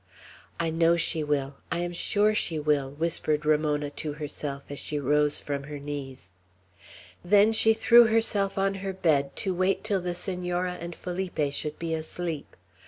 "I 0.59 0.71
know 0.71 0.97
she 0.97 1.23
will! 1.23 1.57
I 1.71 1.77
am 1.81 1.93
sure 1.93 2.33
she 2.33 2.57
will!" 2.57 2.89
whispered 2.89 3.45
Ramona 3.45 3.91
to 3.91 4.13
herself 4.13 4.63
as 4.71 4.79
she 4.79 4.97
rose 4.97 5.37
from 5.37 5.65
her 5.65 5.77
knees. 5.77 6.31
Then 7.23 7.53
she 7.53 7.75
threw 7.75 8.05
herself 8.07 8.57
on 8.57 8.73
her 8.81 8.93
bed, 8.93 9.35
to 9.35 9.53
wait 9.53 9.83
till 9.83 10.01
the 10.01 10.15
Senora 10.15 10.73
and 10.81 10.95
Felipe 10.95 11.53
should 11.53 11.77
be 11.77 11.93
asleep. 11.93 12.55